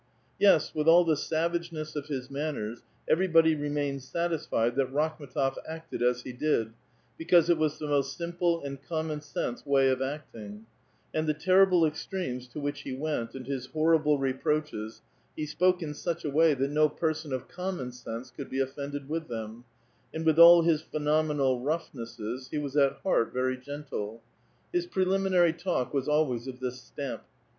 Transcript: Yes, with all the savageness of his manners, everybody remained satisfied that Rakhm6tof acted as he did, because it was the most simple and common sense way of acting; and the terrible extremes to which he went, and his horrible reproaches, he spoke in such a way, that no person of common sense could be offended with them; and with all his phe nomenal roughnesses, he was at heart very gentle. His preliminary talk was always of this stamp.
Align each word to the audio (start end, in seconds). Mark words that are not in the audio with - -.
Yes, 0.39 0.73
with 0.73 0.87
all 0.87 1.05
the 1.05 1.15
savageness 1.15 1.95
of 1.95 2.07
his 2.07 2.31
manners, 2.31 2.81
everybody 3.07 3.53
remained 3.53 4.01
satisfied 4.01 4.75
that 4.75 4.91
Rakhm6tof 4.91 5.57
acted 5.69 6.01
as 6.01 6.23
he 6.23 6.33
did, 6.33 6.73
because 7.19 7.51
it 7.51 7.57
was 7.59 7.77
the 7.77 7.85
most 7.85 8.17
simple 8.17 8.63
and 8.63 8.81
common 8.81 9.21
sense 9.21 9.63
way 9.63 9.89
of 9.89 10.01
acting; 10.01 10.65
and 11.13 11.27
the 11.27 11.35
terrible 11.35 11.85
extremes 11.85 12.47
to 12.47 12.59
which 12.59 12.81
he 12.81 12.93
went, 12.95 13.35
and 13.35 13.45
his 13.45 13.67
horrible 13.67 14.17
reproaches, 14.17 15.03
he 15.35 15.45
spoke 15.45 15.83
in 15.83 15.93
such 15.93 16.25
a 16.25 16.31
way, 16.31 16.55
that 16.55 16.71
no 16.71 16.89
person 16.89 17.31
of 17.31 17.47
common 17.47 17.91
sense 17.91 18.31
could 18.31 18.49
be 18.49 18.59
offended 18.59 19.07
with 19.07 19.27
them; 19.27 19.65
and 20.11 20.25
with 20.25 20.39
all 20.39 20.63
his 20.63 20.81
phe 20.81 20.97
nomenal 20.99 21.63
roughnesses, 21.63 22.47
he 22.49 22.57
was 22.57 22.75
at 22.75 22.93
heart 23.03 23.31
very 23.31 23.55
gentle. 23.55 24.19
His 24.73 24.87
preliminary 24.87 25.53
talk 25.53 25.93
was 25.93 26.07
always 26.09 26.47
of 26.47 26.59
this 26.59 26.81
stamp. 26.81 27.21